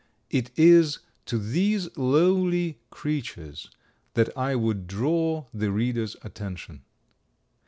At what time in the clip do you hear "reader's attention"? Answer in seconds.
5.71-6.81